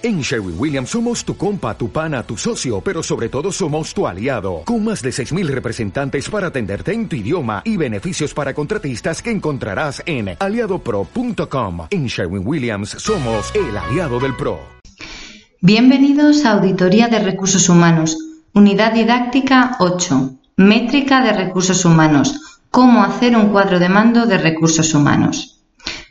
En 0.00 0.20
Sherwin 0.20 0.54
Williams 0.56 0.90
somos 0.90 1.24
tu 1.24 1.36
compa, 1.36 1.76
tu 1.76 1.90
pana, 1.90 2.22
tu 2.22 2.36
socio, 2.36 2.80
pero 2.80 3.02
sobre 3.02 3.28
todo 3.28 3.50
somos 3.50 3.92
tu 3.92 4.06
aliado, 4.06 4.62
con 4.64 4.84
más 4.84 5.02
de 5.02 5.10
6.000 5.10 5.48
representantes 5.48 6.30
para 6.30 6.46
atenderte 6.46 6.92
en 6.92 7.08
tu 7.08 7.16
idioma 7.16 7.62
y 7.64 7.76
beneficios 7.76 8.32
para 8.32 8.54
contratistas 8.54 9.20
que 9.20 9.32
encontrarás 9.32 10.00
en 10.06 10.36
aliadopro.com. 10.38 11.88
En 11.90 12.06
Sherwin 12.06 12.46
Williams 12.46 12.90
somos 12.90 13.52
el 13.56 13.76
aliado 13.76 14.20
del 14.20 14.36
PRO. 14.36 14.60
Bienvenidos 15.60 16.44
a 16.44 16.52
Auditoría 16.52 17.08
de 17.08 17.18
Recursos 17.18 17.68
Humanos, 17.68 18.16
Unidad 18.54 18.92
Didáctica 18.92 19.78
8, 19.80 20.30
Métrica 20.58 21.24
de 21.24 21.32
Recursos 21.32 21.84
Humanos, 21.84 22.60
cómo 22.70 23.02
hacer 23.02 23.36
un 23.36 23.48
cuadro 23.48 23.80
de 23.80 23.88
mando 23.88 24.26
de 24.26 24.38
recursos 24.38 24.94
humanos. 24.94 25.57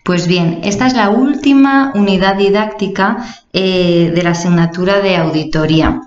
Pues 0.07 0.25
bien, 0.25 0.61
esta 0.63 0.87
es 0.87 0.93
la 0.93 1.09
última 1.09 1.91
unidad 1.93 2.37
didáctica 2.37 3.17
eh, 3.51 4.09
de 4.15 4.23
la 4.23 4.29
asignatura 4.29 5.01
de 5.01 5.17
auditoría. 5.17 5.99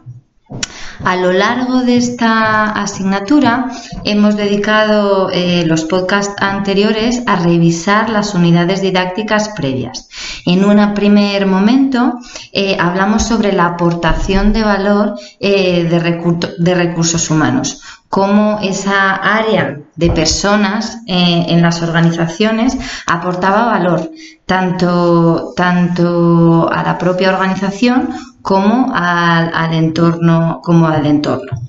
A 1.05 1.17
lo 1.17 1.33
largo 1.33 1.83
de 1.83 1.97
esta 1.97 2.71
asignatura 2.71 3.71
hemos 4.05 4.37
dedicado 4.37 5.31
eh, 5.31 5.65
los 5.67 5.85
podcasts 5.85 6.35
anteriores 6.41 7.23
a 7.27 7.37
revisar 7.37 8.11
las 8.11 8.35
unidades 8.35 8.83
didácticas 8.83 9.51
previas. 9.51 10.09
En 10.47 10.65
un 10.65 10.95
primer 10.95 11.47
momento 11.47 12.19
eh, 12.53 12.77
hablamos 12.79 13.23
sobre 13.23 13.53
la 13.53 13.67
aportación 13.67 14.53
de 14.53 14.63
valor 14.63 15.19
de 15.41 16.75
recursos 16.75 17.31
humanos 17.31 17.81
cómo 18.11 18.59
esa 18.61 19.15
área 19.15 19.79
de 19.95 20.11
personas 20.11 20.99
eh, 21.07 21.47
en 21.49 21.63
las 21.63 21.81
organizaciones 21.81 22.77
aportaba 23.07 23.67
valor 23.67 24.11
tanto, 24.45 25.55
tanto 25.57 26.69
a 26.71 26.83
la 26.83 26.99
propia 26.99 27.31
organización 27.31 28.11
como 28.43 28.93
al, 28.95 29.75
entorno, 29.75 30.61
como 30.63 30.87
al 30.87 31.07
entorno. 31.07 31.61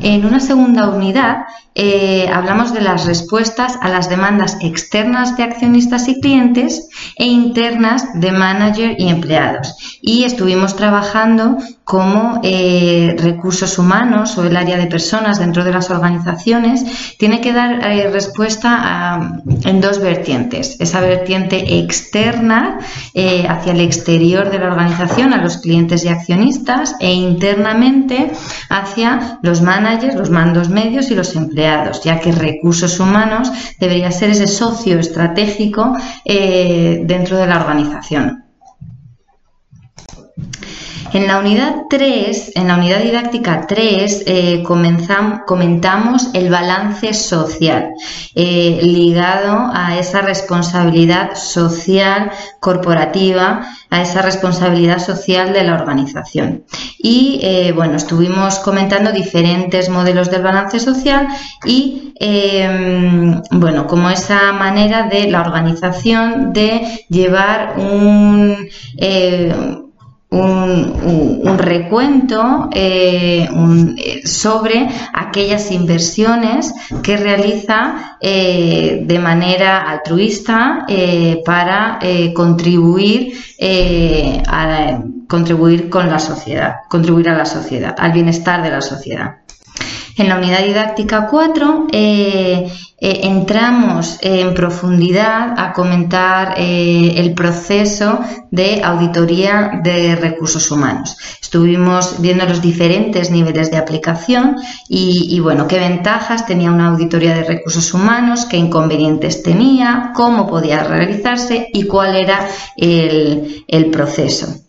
En 0.00 0.24
una 0.24 0.40
segunda 0.40 0.88
unidad 0.88 1.44
eh, 1.76 2.28
hablamos 2.32 2.72
de 2.72 2.80
las 2.80 3.04
respuestas 3.04 3.76
a 3.80 3.88
las 3.88 4.08
demandas 4.08 4.56
externas 4.60 5.36
de 5.36 5.42
accionistas 5.42 6.06
y 6.06 6.20
clientes 6.20 6.88
e 7.16 7.26
internas 7.26 8.06
de 8.14 8.30
manager 8.30 8.94
y 8.96 9.08
empleados. 9.08 9.74
Y 10.00 10.22
estuvimos 10.22 10.76
trabajando 10.76 11.56
como 11.82 12.40
eh, 12.44 13.16
recursos 13.18 13.76
humanos 13.78 14.38
o 14.38 14.44
el 14.44 14.56
área 14.56 14.78
de 14.78 14.86
personas 14.86 15.40
dentro 15.40 15.64
de 15.64 15.72
las 15.72 15.90
organizaciones 15.90 17.16
tiene 17.18 17.40
que 17.40 17.52
dar 17.52 17.84
eh, 17.84 18.08
respuesta 18.08 19.42
en 19.64 19.80
dos 19.80 19.98
vertientes. 19.98 20.76
Esa 20.80 21.00
vertiente 21.00 21.78
externa 21.80 22.78
hacia 23.48 23.72
el 23.72 23.80
exterior 23.80 24.50
de 24.50 24.58
la 24.58 24.68
organización, 24.68 25.32
a 25.32 25.42
los 25.42 25.58
clientes 25.58 26.04
y 26.04 26.08
accionistas, 26.08 26.94
e 27.00 27.12
internamente 27.12 28.30
hacia 28.70 29.38
los 29.42 29.60
managers, 29.60 30.14
los 30.14 30.30
mandos 30.30 30.68
medios 30.68 31.10
y 31.10 31.14
los 31.14 31.34
empleados 31.34 31.63
ya 32.02 32.20
que 32.20 32.32
recursos 32.32 33.00
humanos 33.00 33.50
debería 33.78 34.10
ser 34.10 34.30
ese 34.30 34.46
socio 34.46 34.98
estratégico 34.98 35.96
eh, 36.24 37.02
dentro 37.04 37.36
de 37.36 37.46
la 37.46 37.56
organización. 37.56 38.43
En 41.14 41.28
la 41.28 41.38
unidad 41.38 41.84
3, 41.88 42.56
en 42.56 42.66
la 42.66 42.74
unidad 42.74 42.98
didáctica 42.98 43.68
3, 43.68 44.24
eh, 44.26 44.64
comentamos 44.64 46.30
el 46.34 46.50
balance 46.50 47.14
social 47.14 47.90
eh, 48.34 48.80
ligado 48.82 49.70
a 49.72 49.96
esa 49.96 50.22
responsabilidad 50.22 51.36
social 51.36 52.32
corporativa, 52.58 53.64
a 53.90 54.02
esa 54.02 54.22
responsabilidad 54.22 54.98
social 54.98 55.52
de 55.52 55.62
la 55.62 55.74
organización. 55.74 56.64
Y 56.98 57.38
eh, 57.44 57.70
bueno, 57.70 57.94
estuvimos 57.94 58.58
comentando 58.58 59.12
diferentes 59.12 59.88
modelos 59.88 60.32
del 60.32 60.42
balance 60.42 60.80
social 60.80 61.28
y 61.64 62.00
bueno, 63.52 63.86
como 63.86 64.10
esa 64.10 64.52
manera 64.52 65.04
de 65.08 65.30
la 65.30 65.42
organización 65.42 66.52
de 66.52 67.04
llevar 67.08 67.74
un 67.78 68.68
un, 70.34 71.58
recuento 71.58 72.68
eh, 72.72 73.48
eh, 73.48 74.26
sobre 74.26 74.88
aquellas 75.12 75.70
inversiones 75.70 76.72
que 77.02 77.16
realiza 77.16 78.16
eh, 78.20 79.02
de 79.04 79.18
manera 79.18 79.82
altruista 79.82 80.86
para 81.44 81.98
contribuir 82.34 83.34
a 84.46 85.00
contribuir 85.28 85.88
con 85.88 86.10
la 86.10 86.18
sociedad, 86.18 86.76
contribuir 86.88 87.28
a 87.30 87.36
la 87.36 87.46
sociedad, 87.46 87.94
al 87.98 88.12
bienestar 88.12 88.62
de 88.62 88.70
la 88.70 88.80
sociedad. 88.80 89.43
En 90.16 90.28
la 90.28 90.36
unidad 90.36 90.64
didáctica 90.64 91.26
4 91.28 91.88
eh, 91.90 92.70
eh, 93.00 93.20
entramos 93.24 94.18
en 94.20 94.54
profundidad 94.54 95.54
a 95.58 95.72
comentar 95.72 96.54
eh, 96.56 97.14
el 97.16 97.34
proceso 97.34 98.20
de 98.52 98.80
auditoría 98.84 99.80
de 99.82 100.14
recursos 100.14 100.70
humanos. 100.70 101.16
Estuvimos 101.42 102.20
viendo 102.20 102.44
los 102.44 102.62
diferentes 102.62 103.32
niveles 103.32 103.72
de 103.72 103.76
aplicación 103.76 104.56
y, 104.88 105.40
bueno, 105.40 105.66
qué 105.66 105.80
ventajas 105.80 106.46
tenía 106.46 106.70
una 106.70 106.88
auditoría 106.88 107.34
de 107.34 107.42
recursos 107.42 107.92
humanos, 107.92 108.46
qué 108.46 108.56
inconvenientes 108.56 109.42
tenía, 109.42 110.12
cómo 110.14 110.46
podía 110.46 110.84
realizarse 110.84 111.68
y 111.72 111.84
cuál 111.84 112.14
era 112.14 112.48
el 112.76 113.90
proceso. 113.90 114.63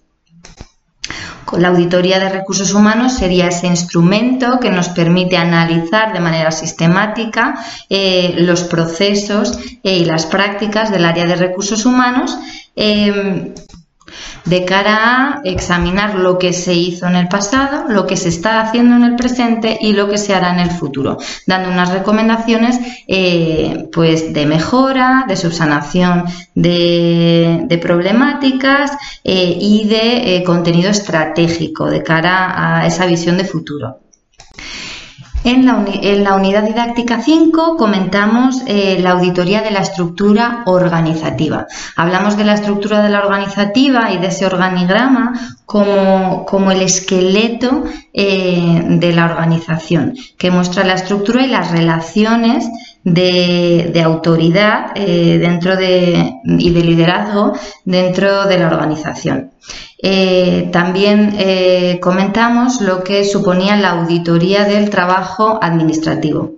La 1.54 1.70
auditoría 1.70 2.20
de 2.20 2.30
recursos 2.30 2.74
humanos 2.74 3.14
sería 3.14 3.48
ese 3.48 3.68
instrumento 3.68 4.60
que 4.60 4.72
nos 4.72 4.90
permite 4.90 5.38
analizar 5.38 6.12
de 6.12 6.20
manera 6.20 6.52
sistemática 6.52 7.56
eh, 7.90 8.34
los 8.40 8.64
procesos 8.64 9.58
eh, 9.84 10.00
y 10.00 10.06
las 10.06 10.26
prácticas 10.26 10.92
del 10.92 11.06
área 11.06 11.26
de 11.26 11.36
recursos 11.36 11.86
humanos 11.86 12.38
eh, 12.76 13.54
de 14.46 14.64
cara 14.64 14.96
a 14.96 15.42
examinar 15.44 16.16
lo 16.16 16.38
que 16.38 16.54
se 16.54 16.74
hizo 16.74 17.08
en 17.08 17.16
el 17.16 17.28
pasado, 17.28 17.86
lo 17.90 18.06
que 18.06 18.16
se 18.16 18.30
está 18.30 18.62
haciendo 18.62 18.96
en 18.96 19.04
el 19.04 19.16
presente 19.16 19.78
y 19.80 19.94
lo 19.94 20.08
que 20.08 20.18
se 20.18 20.34
hará 20.34 20.54
en 20.54 20.60
el 20.60 20.72
futuro, 20.72 21.18
dando 21.48 21.70
unas 21.70 21.92
recomendaciones 21.92 22.80
eh, 23.08 23.90
pues 23.92 24.34
de 24.34 24.46
mejora, 24.46 25.26
de 25.28 25.36
subsanación 25.36 26.26
de, 26.54 27.80
problemáticas 27.82 28.92
eh, 29.24 29.58
y 29.60 29.88
de 29.88 30.38
eh, 30.38 30.44
contenido 30.44 30.90
estratégico 30.90 31.90
de 31.90 32.02
cara 32.02 32.80
a 32.80 32.88
esa 32.88 33.06
visión 33.06 33.38
de 33.38 33.44
futuro. 33.44 34.00
En 35.46 35.64
la, 36.24 36.34
unidad 36.36 36.64
didáctica 36.64 37.22
5 37.22 37.78
comentamos 37.78 38.64
eh, 38.66 38.98
la 39.00 39.12
auditoría 39.12 39.62
de 39.62 39.70
la 39.70 39.82
estructura 39.82 40.64
organizativa. 40.66 41.68
Hablamos 41.96 42.36
de 42.36 42.46
la 42.46 42.56
estructura 42.56 43.04
de 43.04 43.10
la 43.10 43.20
organizativa 43.20 44.12
y 44.12 44.18
de 44.18 44.28
ese 44.28 44.48
organigrama 44.48 45.34
como, 45.68 46.72
el 46.72 46.82
esqueleto 46.82 47.84
eh, 48.12 48.82
de 48.86 49.14
la 49.14 49.26
organización, 49.26 50.16
que 50.36 50.50
muestra 50.50 50.84
la 50.84 50.96
estructura 50.96 51.46
y 51.46 51.50
las 51.50 51.70
relaciones 51.70 52.68
de, 53.06 54.02
autoridad 54.04 54.92
eh, 54.96 55.38
dentro 55.38 55.78
de, 55.78 56.34
y 56.44 56.72
de 56.72 56.82
liderazgo 56.82 57.54
dentro 57.86 58.46
de 58.48 58.60
la 58.60 58.68
organización. 58.68 59.52
Eh, 60.02 60.70
también 60.72 61.36
eh, 61.38 62.00
comentamos 62.02 62.82
lo 62.82 63.04
que 63.04 63.24
suponía 63.24 63.78
la 63.78 63.92
auditoría 63.92 64.66
del 64.66 64.90
trabajo 64.90 65.58
administrativo. 65.62 66.52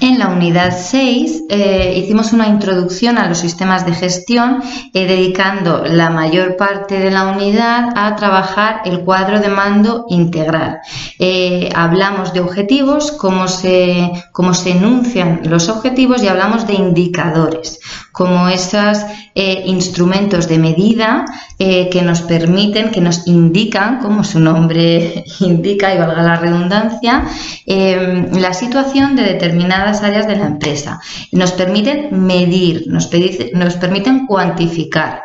En 0.00 0.18
la 0.18 0.28
unidad 0.28 0.72
6 0.76 1.44
eh, 1.48 1.94
hicimos 1.96 2.32
una 2.32 2.46
introducción 2.46 3.18
a 3.18 3.28
los 3.28 3.38
sistemas 3.38 3.84
de 3.84 3.94
gestión, 3.94 4.62
dedicando 4.92 5.84
la 5.84 6.10
mayor 6.10 6.56
parte 6.56 6.98
de 6.98 7.10
la 7.10 7.28
unidad 7.28 7.90
a 7.96 8.14
trabajar 8.14 8.82
el 8.84 9.00
cuadro 9.00 9.40
de 9.40 9.48
mando 9.48 10.06
integral. 10.08 10.80
hablamos 11.74 12.32
de 12.32 12.40
objetivos, 12.40 13.12
cómo 13.12 13.48
se, 13.48 14.10
cómo 14.32 14.54
se 14.54 14.70
enuncian 14.70 15.40
los 15.44 15.68
objetivos 15.68 16.22
y 16.22 16.28
hablamos 16.28 16.66
de 16.66 16.74
indicadores, 16.74 17.80
como 18.18 18.48
esos 18.48 18.98
instrumentos 19.66 20.48
de 20.48 20.58
medida 20.58 21.24
eh, 21.60 21.88
que 21.88 22.02
nos 22.02 22.22
permiten, 22.22 22.90
que 22.90 23.00
nos 23.00 23.28
indican, 23.28 24.00
como 24.00 24.24
su 24.24 24.40
nombre 24.40 25.24
indica 25.40 25.94
y 25.94 25.98
valga 25.98 26.22
la 26.24 26.34
redundancia, 26.34 27.22
em, 27.64 28.32
la 28.32 28.52
situación 28.52 29.14
de 29.14 29.22
determinadas 29.22 30.02
áreas 30.02 30.26
de 30.26 30.34
la 30.34 30.46
empresa. 30.46 31.00
Nos 31.30 31.52
permiten 31.52 32.08
medir, 32.26 32.88
nos, 32.88 33.08
nos 33.54 33.74
permiten 33.76 34.26
cuantificar. 34.26 35.22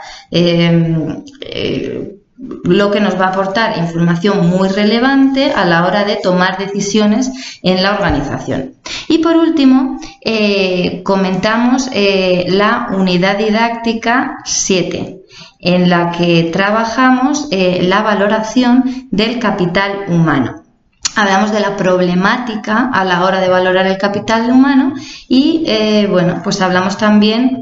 Eh, 2.43 2.53
lo 2.65 2.91
que 2.91 2.99
nos 2.99 3.19
va 3.19 3.25
a 3.25 3.29
aportar 3.29 3.77
información 3.77 4.49
muy 4.49 4.69
relevante 4.69 5.51
a 5.51 5.65
la 5.65 5.85
hora 5.85 6.03
de 6.03 6.17
tomar 6.17 6.57
decisiones 6.57 7.31
en 7.61 7.81
la 7.81 7.93
organización. 7.93 8.73
Y 9.07 9.19
por 9.19 9.35
último, 9.35 9.99
eh, 10.21 11.01
comentamos 11.03 11.89
la 11.93 12.87
unidad 12.91 13.37
didáctica 13.37 14.37
7, 14.45 15.21
en 15.59 15.89
la 15.89 16.11
que 16.11 16.49
trabajamos 16.51 17.47
la 17.51 18.01
valoración 18.01 19.07
del 19.11 19.39
capital 19.39 20.05
humano 20.07 20.61
hablamos 21.15 21.51
de 21.51 21.59
la 21.59 21.77
problemática 21.77 22.89
a 22.91 23.05
la 23.05 23.23
hora 23.23 23.39
de 23.39 23.47
valorar 23.47 23.85
el 23.85 23.99
capital 23.99 24.49
humano 24.49 24.95
y 25.27 25.63
bueno 26.09 26.41
pues 26.43 26.59
hablamos 26.59 26.97
también 26.97 27.61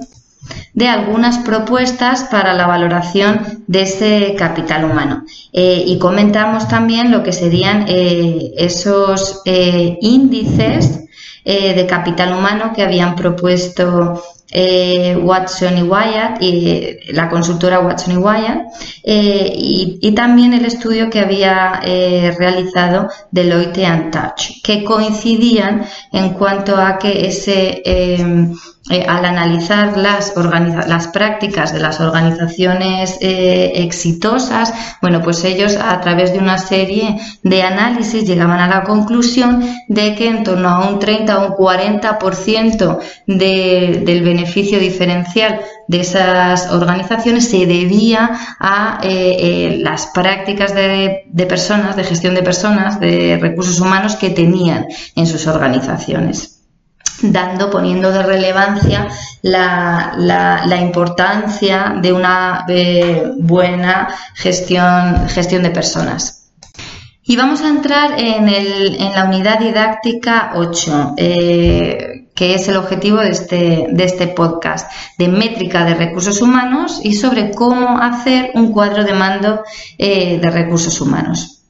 de 0.74 0.88
algunas 0.88 1.40
propuestas 1.40 2.24
para 2.26 2.54
la 2.54 2.68
valoración 2.68 3.64
de 3.68 3.82
ese 3.84 4.36
capital 4.38 4.86
humano. 4.86 5.26
Eh, 5.52 5.84
y 5.86 6.00
comentamos 6.00 6.68
también 6.68 7.12
lo 7.12 7.24
que 7.24 7.34
serían 7.34 7.86
eh, 7.88 8.54
esos 8.58 9.42
eh, 9.46 9.98
índices 10.02 10.98
de 11.44 11.88
capital 11.90 12.38
humano 12.38 12.72
que 12.76 12.84
habían 12.84 13.16
propuesto 13.16 14.22
Watson 14.54 15.78
y 15.78 15.84
Wyatt, 15.84 16.42
y, 16.42 16.98
la 17.14 17.30
consultora 17.30 17.80
Watson 17.80 18.16
y 18.16 18.18
Wyatt, 18.18 18.62
y, 19.04 20.00
y, 20.02 20.12
también 20.12 20.54
el 20.54 20.66
estudio 20.66 21.10
que 21.10 21.20
había 21.20 21.80
realizado 22.38 23.10
Deloitte 23.32 23.86
and 23.86 24.12
Touch, 24.12 24.62
que 24.64 24.84
coincidían 24.84 25.86
en 26.12 26.30
cuanto 26.32 26.76
a 26.76 26.98
que 26.98 27.28
ese 27.28 27.82
eh, 28.90 29.06
al 29.08 29.24
analizar 29.24 29.96
las, 29.96 30.34
prácticas 31.14 31.72
de 31.72 31.80
las 31.80 32.02
organizaciones 32.02 33.18
eh, 33.22 33.74
exitosas, 33.76 34.74
bueno, 35.02 35.22
pues 35.22 35.44
ellos 35.44 35.78
a 35.78 36.02
través 36.02 36.34
de 36.34 36.40
una 36.40 36.58
serie 36.58 37.16
de 37.44 37.62
análisis 37.62 38.26
llegaban 38.26 38.60
a 38.60 38.68
la 38.68 38.84
conclusión 38.84 39.64
de 39.88 40.16
que 40.16 40.28
en 40.28 40.44
torno 40.44 40.68
a 40.68 40.90
un 40.90 40.98
30 40.98 41.38
o 41.38 41.48
un 41.48 41.54
40% 41.54 43.00
de, 43.28 44.02
del 44.04 44.24
beneficio 44.24 44.41
diferencial 44.80 45.62
de 45.88 46.02
esas 46.02 46.72
organizaciones 46.72 47.50
se 47.50 47.66
debía 47.66 48.32
a 48.60 49.00
eh, 49.04 49.80
las 49.82 50.08
prácticas 50.08 50.74
de, 50.74 51.26
personas, 51.48 51.96
de 51.96 52.04
gestión 52.04 52.36
de 52.36 52.44
personas, 52.44 53.00
de 53.00 53.38
recursos 53.42 53.80
humanos 53.80 54.16
que 54.16 54.30
tenían 54.30 54.88
en 55.16 55.28
sus 55.28 55.48
organizaciones 55.48 56.58
dando, 57.24 57.70
poniendo 57.70 58.12
de 58.12 58.24
relevancia 58.24 59.08
la, 59.44 60.14
la, 60.18 60.82
importancia 60.82 61.94
de 62.02 62.14
una 62.14 62.66
buena 63.38 64.08
gestión, 64.34 65.30
gestión 65.30 65.62
de 65.62 65.70
personas. 65.70 66.42
Y 67.24 67.38
vamos 67.38 67.62
a 67.62 67.70
entrar 67.70 68.20
en, 68.20 68.50
el, 68.50 68.96
en 68.96 69.14
la 69.14 69.26
unidad 69.26 69.60
didáctica 69.60 70.54
8, 70.56 71.14
eh, 71.18 72.31
que 72.42 72.56
es 72.56 72.68
el 72.68 72.78
objetivo 72.78 73.18
de 73.18 73.30
este, 73.30 73.86
de 73.92 74.04
este 74.04 74.26
podcast, 74.26 74.92
de 75.20 75.28
métrica 75.28 75.86
de 75.86 75.94
recursos 75.94 76.42
humanos 76.42 77.00
y 77.04 77.14
sobre 77.14 77.52
cómo 77.52 78.00
hacer 78.00 78.50
un 78.56 78.72
cuadro 78.72 79.04
de 79.04 79.14
mando 79.14 79.62
eh, 80.00 80.40
de 80.40 80.50
recursos 80.50 81.00
humanos. 81.02 81.62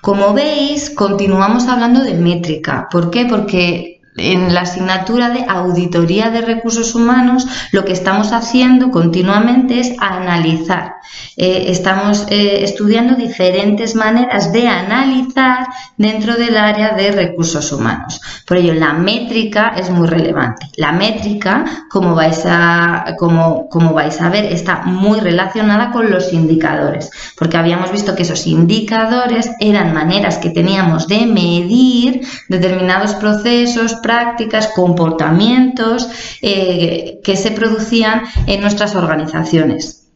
Como 0.00 0.32
veis, 0.32 0.90
continuamos 0.90 1.66
hablando 1.66 1.98
de 1.98 2.14
métrica. 2.14 2.86
¿Por 2.92 3.10
qué? 3.10 3.26
Porque 3.26 3.93
en 4.16 4.54
la 4.54 4.60
asignatura 4.60 5.30
de 5.30 5.44
auditoría 5.48 6.30
de 6.30 6.40
recursos 6.40 6.94
humanos 6.94 7.46
lo 7.72 7.84
que 7.84 7.92
estamos 7.92 8.32
haciendo 8.32 8.90
continuamente 8.90 9.80
es 9.80 9.94
analizar. 9.98 10.94
Eh, 11.36 11.66
estamos 11.68 12.26
eh, 12.28 12.64
estudiando 12.64 13.14
diferentes 13.14 13.94
maneras 13.94 14.52
de 14.52 14.68
analizar 14.68 15.66
dentro 15.96 16.36
del 16.36 16.56
área 16.56 16.94
de 16.94 17.10
recursos 17.10 17.72
humanos. 17.72 18.20
Por 18.46 18.58
ello, 18.58 18.74
la 18.74 18.92
métrica 18.92 19.74
es 19.76 19.90
muy 19.90 20.06
relevante. 20.06 20.66
La 20.76 20.92
métrica, 20.92 21.64
como 21.90 22.14
vais 22.14 22.42
a, 22.46 23.14
como, 23.18 23.68
como 23.68 23.92
vais 23.92 24.20
a 24.20 24.28
ver, 24.28 24.44
está 24.44 24.82
muy 24.82 25.20
relacionada 25.20 25.90
con 25.90 26.10
los 26.10 26.32
indicadores, 26.32 27.10
porque 27.36 27.56
habíamos 27.56 27.90
visto 27.90 28.14
que 28.14 28.22
esos 28.22 28.46
indicadores 28.46 29.50
eran 29.60 29.92
maneras 29.92 30.38
que 30.38 30.50
teníamos 30.50 31.08
de 31.08 31.26
medir 31.26 32.20
determinados 32.48 33.14
procesos, 33.14 33.94
prácticas, 34.04 34.68
comportamientos 34.68 36.06
eh, 36.42 37.20
que 37.24 37.36
se 37.38 37.52
producían 37.52 38.24
en 38.46 38.60
nuestras 38.60 38.94
organizaciones. 38.94 40.10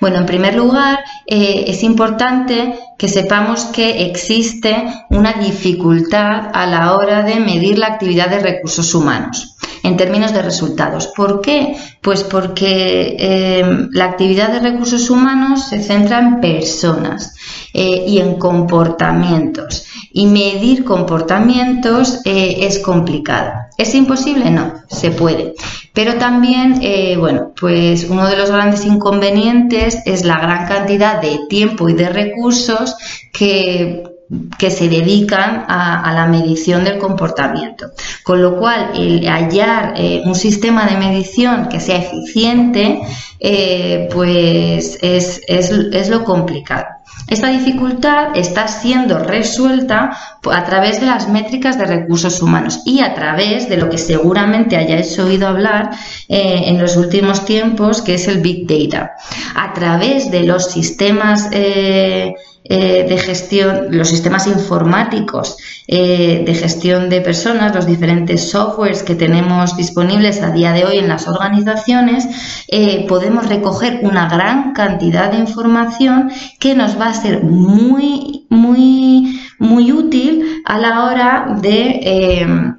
Bueno, 0.00 0.18
en 0.18 0.26
primer 0.26 0.54
lugar, 0.54 1.00
eh, 1.26 1.64
es 1.66 1.82
importante 1.82 2.78
que 2.96 3.08
sepamos 3.08 3.64
que 3.64 4.06
existe 4.06 4.84
una 5.10 5.32
dificultad 5.32 6.50
a 6.54 6.66
la 6.66 6.94
hora 6.94 7.24
de 7.24 7.40
medir 7.40 7.80
la 7.80 7.88
actividad 7.88 8.30
de 8.30 8.38
recursos 8.38 8.94
humanos 8.94 9.56
en 9.82 9.96
términos 9.96 10.32
de 10.32 10.42
resultados. 10.42 11.08
¿Por 11.08 11.40
qué? 11.40 11.76
Pues 12.00 12.22
porque 12.22 13.16
eh, 13.18 13.88
la 13.90 14.04
actividad 14.04 14.52
de 14.52 14.60
recursos 14.60 15.10
humanos 15.10 15.68
se 15.68 15.82
centra 15.82 16.20
en 16.20 16.40
personas 16.40 17.34
y 17.72 18.18
en 18.18 18.36
comportamientos 18.36 19.84
y 20.12 20.26
medir 20.26 20.84
comportamientos 20.84 22.20
eh, 22.24 22.58
es 22.60 22.78
complicado. 22.78 23.52
¿Es 23.76 23.94
imposible? 23.94 24.50
No, 24.50 24.74
se 24.88 25.10
puede. 25.10 25.54
Pero 25.92 26.14
también, 26.14 26.80
eh, 26.82 27.16
bueno, 27.16 27.52
pues 27.58 28.08
uno 28.08 28.28
de 28.28 28.36
los 28.36 28.50
grandes 28.50 28.84
inconvenientes 28.84 30.02
es 30.06 30.24
la 30.24 30.38
gran 30.38 30.66
cantidad 30.66 31.20
de 31.20 31.40
tiempo 31.48 31.88
y 31.88 31.94
de 31.94 32.08
recursos 32.08 32.96
que 33.32 34.04
que 34.58 34.70
se 34.70 34.88
dedican 34.88 35.64
a, 35.68 36.12
la 36.14 36.26
medición 36.26 36.84
del 36.84 36.98
comportamiento. 36.98 37.90
Con 38.22 38.42
lo 38.42 38.58
cual, 38.58 38.90
el 38.94 39.26
hallar 39.26 39.94
eh, 39.96 40.22
un 40.24 40.34
sistema 40.34 40.86
de 40.86 40.96
medición 40.96 41.68
que 41.68 41.80
sea 41.80 41.98
eficiente, 41.98 43.00
pues 44.12 44.98
es, 45.00 45.40
es 45.48 46.08
lo 46.10 46.24
complicado. 46.24 46.86
Esta 47.28 47.48
dificultad 47.50 48.36
está 48.36 48.68
siendo 48.68 49.18
resuelta 49.18 50.16
a 50.50 50.64
través 50.64 51.00
de 51.00 51.06
las 51.06 51.28
métricas 51.28 51.76
de 51.76 51.84
recursos 51.84 52.40
humanos 52.40 52.80
y 52.86 53.00
a 53.00 53.14
través 53.14 53.68
de 53.68 53.76
lo 53.76 53.90
que 53.90 53.98
seguramente 53.98 54.76
hayáis 54.76 55.18
oído 55.18 55.46
hablar 55.46 55.90
eh, 56.28 56.62
en 56.66 56.80
los 56.80 56.96
últimos 56.96 57.44
tiempos, 57.44 58.00
que 58.00 58.14
es 58.14 58.28
el 58.28 58.40
Big 58.40 58.66
Data. 58.66 59.12
A 59.54 59.74
través 59.74 60.30
de 60.30 60.44
los 60.44 60.70
sistemas 60.70 61.48
eh, 61.52 62.34
eh, 62.64 63.06
de 63.08 63.16
gestión, 63.18 63.88
los 63.90 64.08
sistemas 64.08 64.46
informáticos 64.46 65.56
eh, 65.86 66.42
de 66.44 66.54
gestión 66.54 67.08
de 67.08 67.22
personas, 67.22 67.74
los 67.74 67.86
diferentes 67.86 68.50
softwares 68.50 69.02
que 69.02 69.14
tenemos 69.14 69.76
disponibles 69.76 70.42
a 70.42 70.50
día 70.50 70.72
de 70.72 70.84
hoy 70.84 70.98
en 70.98 71.08
las 71.08 71.28
organizaciones, 71.28 72.26
eh, 72.68 73.06
podemos 73.08 73.48
recoger 73.48 74.00
una 74.02 74.28
gran 74.28 74.74
cantidad 74.74 75.32
de 75.32 75.38
información 75.38 76.30
que 76.58 76.74
nos 76.74 77.00
va 77.00 77.06
a 77.06 77.14
ser 77.14 77.42
muy, 77.42 78.46
muy, 78.50 79.40
muy 79.58 79.92
útil 79.92 80.62
a 80.66 80.78
la 80.78 81.04
hora 81.04 81.56
de 81.62 82.76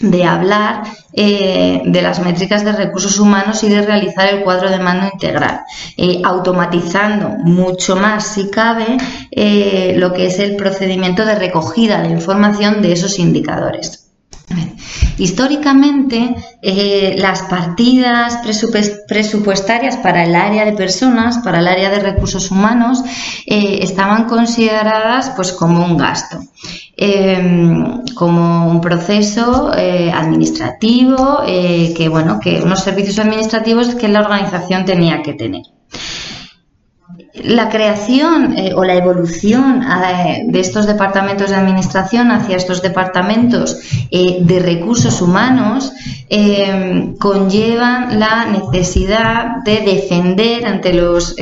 de 0.00 0.24
hablar 0.24 0.82
eh, 1.12 1.82
de 1.84 2.02
las 2.02 2.20
métricas 2.20 2.64
de 2.64 2.72
recursos 2.72 3.18
humanos 3.18 3.62
y 3.64 3.68
de 3.68 3.82
realizar 3.82 4.28
el 4.28 4.42
cuadro 4.42 4.70
de 4.70 4.78
mando 4.78 5.08
integral, 5.12 5.60
eh, 5.96 6.20
automatizando 6.24 7.30
mucho 7.30 7.96
más, 7.96 8.26
si 8.26 8.50
cabe, 8.50 8.96
eh, 9.30 9.94
lo 9.96 10.12
que 10.12 10.26
es 10.26 10.38
el 10.38 10.56
procedimiento 10.56 11.24
de 11.24 11.34
recogida 11.34 12.02
de 12.02 12.10
información 12.10 12.82
de 12.82 12.92
esos 12.92 13.18
indicadores. 13.18 14.08
Históricamente, 15.18 16.36
las 17.16 17.42
partidas 17.42 18.38
presupuestarias 19.08 19.96
para 19.96 20.24
el 20.24 20.34
área 20.34 20.64
de 20.64 20.72
personas, 20.72 21.38
para 21.38 21.58
el 21.58 21.66
área 21.66 21.90
de 21.90 21.98
recursos 21.98 22.50
humanos, 22.50 23.02
estaban 23.46 24.24
consideradas 24.24 25.30
pues, 25.30 25.52
como 25.52 25.84
un 25.84 25.96
gasto. 25.96 26.38
Em, 27.00 28.04
como 28.16 28.68
un 28.68 28.80
proceso 28.80 29.70
eh, 29.72 30.10
administrativo, 30.10 31.42
eh, 31.46 31.94
que 31.96 32.08
bueno, 32.08 32.40
que 32.40 32.60
unos 32.60 32.82
servicios 32.82 33.20
administrativos 33.20 33.94
que 33.94 34.08
la 34.08 34.18
organización 34.18 34.84
tenía 34.84 35.22
que 35.22 35.34
tener 35.34 35.62
la 37.44 37.68
creación 37.68 38.56
eh, 38.56 38.72
o 38.74 38.84
la 38.84 38.94
evolución 38.94 39.82
eh, 39.82 40.44
de 40.46 40.60
estos 40.60 40.86
departamentos 40.86 41.50
de 41.50 41.56
administración 41.56 42.30
hacia 42.30 42.56
estos 42.56 42.82
departamentos 42.82 43.78
eh, 44.10 44.38
de 44.40 44.60
recursos 44.60 45.20
humanos 45.20 45.92
conllevan 47.18 48.20
la 48.20 48.44
necesidad 48.44 49.62
de 49.64 49.80
defender 49.80 50.66
ante 50.66 50.92
los 50.92 51.34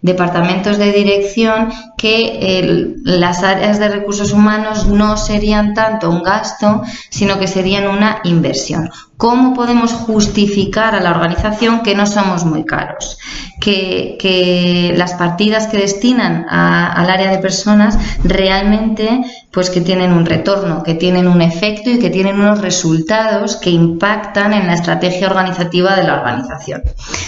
departamentos 0.00 0.78
de 0.78 0.90
dirección 0.90 1.70
que 1.98 2.94
las 3.04 3.42
áreas 3.42 3.78
de 3.78 3.90
recursos 3.90 4.32
humanos 4.32 4.86
no 4.86 5.18
serían 5.18 5.74
tanto 5.74 6.08
un 6.08 6.22
gasto, 6.22 6.80
sino 7.10 7.38
que 7.38 7.46
serían 7.46 7.88
una 7.88 8.20
inversión. 8.24 8.88
¿Cómo 9.16 9.54
podemos 9.54 9.92
justificar 9.92 10.94
a 10.94 11.00
la 11.00 11.10
organización 11.10 11.82
que 11.82 11.94
no 11.94 12.06
somos 12.06 12.44
muy 12.44 12.64
caros? 12.64 13.18
Que, 13.60 14.94
las 14.96 15.14
partidas 15.14 15.66
que 15.66 15.78
destinan 15.78 16.46
al 16.48 17.08
área 17.08 17.30
de 17.30 17.38
personas 17.38 17.98
realmente 18.22 19.22
pues 19.50 19.70
que 19.70 19.80
tienen 19.80 20.12
un 20.12 20.26
retorno, 20.26 20.82
que 20.82 20.94
tienen 20.94 21.28
un 21.28 21.40
efecto 21.40 21.90
y 21.90 21.98
que 21.98 22.10
tienen 22.10 22.38
unos 22.38 22.60
resultados 22.60 23.56
que 23.56 23.70
impactan 23.70 24.52
en 24.52 24.66
la 24.66 24.74
estrategia 24.74 25.28
organizativa 25.28 25.96
de 25.96 26.04
la 26.04 26.20
organización. 26.20 26.82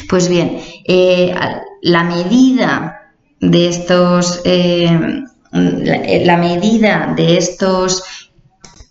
Pues 0.09 0.29
bien, 0.29 0.61
eh, 0.85 1.35
la 1.83 2.05
medida 2.05 3.13
de 3.41 3.69
estos 3.69 4.43
eh, 4.45 5.25
la 5.53 6.37
medida 6.37 7.15
de 7.17 7.39
estos 7.39 8.28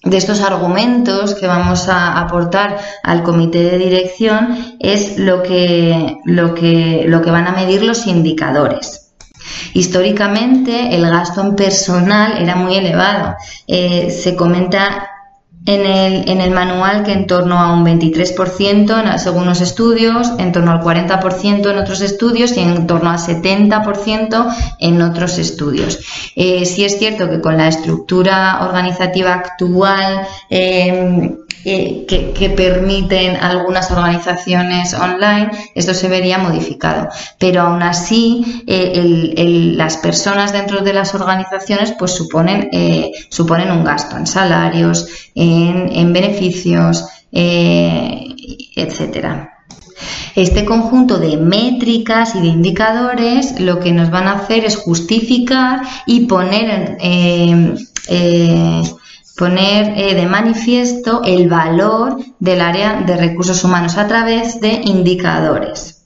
de 0.10 0.18
estos 0.18 0.42
argumentos 0.42 1.36
que 1.36 1.48
vamos 1.48 1.90
a 1.90 2.20
aportar 2.20 2.78
al 3.04 3.24
comité 3.24 3.64
de 3.64 3.78
dirección 3.78 4.76
es 4.80 5.18
lo 5.18 5.44
que, 5.44 6.18
lo 6.26 6.54
que, 6.54 7.06
lo 7.08 7.22
que 7.22 7.32
van 7.32 7.48
a 7.48 7.52
medir 7.52 7.84
los 7.84 8.08
indicadores. 8.08 9.12
Históricamente 9.74 10.96
el 10.96 11.10
gasto 11.10 11.42
en 11.42 11.56
personal 11.56 12.38
era 12.38 12.56
muy 12.56 12.76
elevado. 12.76 13.36
Eh, 13.68 14.10
se 14.12 14.36
comenta 14.36 15.10
en 15.68 15.86
el, 15.86 16.30
en 16.30 16.42
el, 16.42 16.50
manual 16.52 17.04
que 17.04 17.12
en 17.12 17.28
torno 17.28 17.60
a 17.60 17.74
un 17.74 17.86
23% 17.86 19.18
según 19.20 19.46
los 19.46 19.62
estudios, 19.62 20.32
en 20.40 20.52
torno 20.52 20.72
al 20.72 20.82
40% 20.82 21.70
en 21.70 21.78
otros 21.78 22.02
estudios 22.02 22.56
y 22.58 22.62
en 22.62 22.88
torno 22.88 23.12
al 23.12 23.20
70% 23.20 24.56
en 24.80 25.02
otros 25.02 25.38
estudios. 25.38 26.00
Eh, 26.36 26.66
sí 26.66 26.86
es 26.86 26.98
cierto 26.98 27.30
que 27.30 27.42
con 27.42 27.58
la 27.58 27.68
estructura 27.68 28.66
organizativa 28.66 29.34
actual 29.34 30.28
eh, 30.50 32.06
que, 32.08 32.54
permiten 32.56 33.36
algunas 33.36 33.92
organizaciones 33.92 34.94
online, 34.94 35.52
esto 35.76 35.94
se 35.94 36.08
vería 36.08 36.38
modificado. 36.38 37.10
Pero 37.38 37.62
aún 37.62 37.82
así, 37.84 38.64
eh, 38.68 39.74
las 39.76 39.98
personas 39.98 40.54
dentro 40.54 40.80
de 40.80 40.94
las 40.94 41.14
organizaciones 41.14 41.94
pues 42.00 42.12
suponen, 42.12 42.70
eh, 42.72 43.12
suponen 43.30 43.72
un 43.72 43.84
gasto 43.84 44.16
en 44.16 44.28
salarios, 44.28 45.08
en, 45.36 45.57
beneficios, 46.14 47.06
eh, 47.32 48.36
etcétera. 48.76 49.54
Este 50.36 50.66
conjunto 50.66 51.18
de 51.18 51.38
métricas 51.38 52.36
y 52.36 52.42
de 52.42 52.48
indicadores 52.48 53.60
lo 53.60 53.80
que 53.80 53.92
nos 53.92 54.12
van 54.12 54.28
a 54.28 54.34
hacer 54.34 54.66
es 54.66 54.78
justificar 54.78 55.82
y 56.06 56.28
poner 56.28 56.98
poner 59.38 59.94
eh, 59.96 60.16
de 60.16 60.26
manifiesto 60.26 61.22
el 61.24 61.48
valor 61.48 62.18
del 62.40 62.60
área 62.60 63.02
de 63.02 63.16
recursos 63.16 63.64
humanos 63.64 63.98
a 63.98 64.08
través 64.08 64.60
de 64.60 64.82
indicadores. 64.84 66.06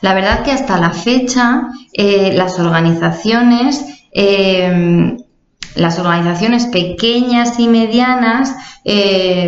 La 0.00 0.12
verdad 0.12 0.42
que 0.42 0.52
hasta 0.52 0.78
la 0.78 0.90
fecha 0.90 1.68
eh, 1.92 2.32
las 2.34 2.58
organizaciones, 2.58 3.84
eh, 4.12 5.16
las 5.74 5.98
organizaciones 5.98 6.66
pequeñas 6.66 7.58
y 7.58 7.68
medianas, 7.68 8.54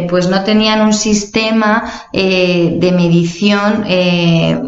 pues 0.08 0.28
no 0.28 0.44
tenían 0.44 0.82
un 0.82 0.92
sistema 0.92 1.90
de 2.12 2.92
medición 2.94 3.84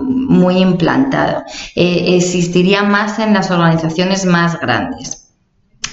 muy 0.04 0.59
implantado. 0.59 1.44
existiría 1.75 2.82
más 2.82 3.18
en 3.18 3.35
las 3.35 3.50
organizaciones 3.50 4.25
más 4.25 4.59
grandes. 4.61 5.23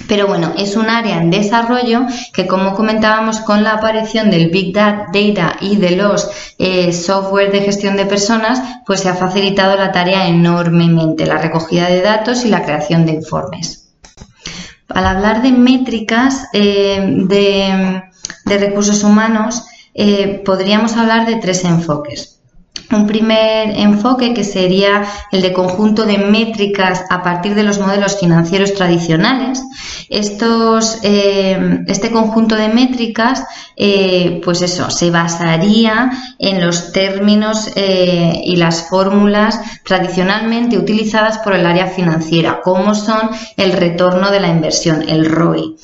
Pero 0.08 0.26
bueno, 0.26 0.52
es 0.56 0.76
un 0.76 0.88
área 0.88 1.18
en 1.18 1.30
desarrollo 1.30 2.02
que 2.32 2.46
como 2.46 2.74
comentábamos 2.74 3.40
con 3.40 3.62
la 3.62 3.74
aparición 3.74 4.30
del 4.30 4.50
Big 4.50 4.74
Data 4.74 5.56
y 5.60 5.76
de 5.76 5.90
los 5.92 6.28
eh, 6.58 6.92
software 6.92 7.52
de 7.52 7.60
gestión 7.60 7.96
de 7.96 8.06
personas, 8.06 8.60
pues 8.86 9.00
se 9.00 9.08
ha 9.08 9.14
facilitado 9.14 9.76
la 9.76 9.92
tarea 9.92 10.26
enormemente, 10.26 11.26
la 11.26 11.38
recogida 11.38 11.88
de 11.88 12.02
datos 12.02 12.44
y 12.44 12.48
la 12.48 12.64
creación 12.64 13.06
de 13.06 13.12
informes. 13.12 13.79
Al 14.90 15.06
hablar 15.06 15.42
de 15.42 15.52
métricas 15.52 16.48
eh, 16.52 17.00
de, 17.28 18.02
recursos 18.44 19.02
humanos, 19.04 19.64
eh, 19.94 20.42
podríamos 20.44 20.96
hablar 20.96 21.26
de 21.26 21.36
tres 21.36 21.64
enfoques 21.64 22.40
un 22.92 23.06
primer 23.06 23.78
enfoque 23.78 24.34
que 24.34 24.44
sería 24.44 25.04
el 25.30 25.42
de 25.42 25.52
conjunto 25.52 26.04
de 26.04 26.18
métricas 26.18 27.04
a 27.08 27.22
partir 27.22 27.54
de 27.54 27.62
los 27.62 27.78
modelos 27.78 28.18
financieros 28.18 28.74
tradicionales. 28.74 29.62
Estos, 30.08 30.98
eh, 31.02 31.84
este 31.86 32.10
conjunto 32.10 32.56
de 32.56 32.68
métricas, 32.68 33.44
eh, 33.76 34.40
pues 34.44 34.62
eso, 34.62 34.90
se 34.90 35.10
basaría 35.10 36.10
en 36.38 36.60
los 36.64 36.92
términos 36.92 37.70
eh, 37.76 38.42
y 38.44 38.56
las 38.56 38.88
fórmulas 38.88 39.60
tradicionalmente 39.84 40.76
utilizadas 40.76 41.38
por 41.38 41.54
el 41.54 41.64
área 41.66 41.86
financiera, 41.86 42.60
como 42.62 42.94
son 42.94 43.30
el 43.56 43.72
retorno 43.72 44.30
de 44.30 44.40
la 44.40 44.48
inversión, 44.48 45.08
el 45.08 45.26
ROI. 45.26 45.76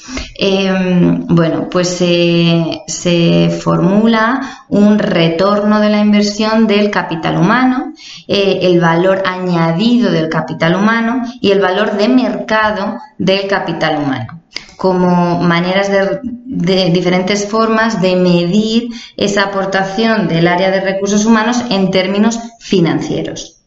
bueno, 1.29 1.69
pues 1.71 1.89
se 1.89 3.61
formula 3.63 4.65
un 4.69 4.99
retorno 4.99 5.81
de 5.81 5.91
la 5.91 6.01
inversión 6.01 6.67
del 6.67 6.91
capital 6.97 7.37
humano, 7.37 7.93
eh, 8.27 8.61
el 8.63 8.81
valor 8.81 9.23
añadido 9.27 10.11
del 10.11 10.31
capital 10.31 10.77
humano 10.77 11.23
y 11.43 11.51
el 11.51 11.61
valor 11.61 11.99
de 11.99 12.09
mercado 12.09 12.97
del 13.19 13.47
capital 13.49 14.03
humano 14.03 14.41
como 14.77 15.43
maneras 15.43 15.91
de, 15.91 16.91
diferentes 16.91 17.49
formas 17.49 18.01
de 18.01 18.15
medir 18.17 18.89
esa 19.17 19.45
aportación 19.45 20.29
del 20.29 20.47
área 20.47 20.71
de 20.71 20.81
recursos 20.81 21.25
humanos 21.25 21.65
en 21.71 21.91
términos 21.91 22.39
financieros. 22.61 23.63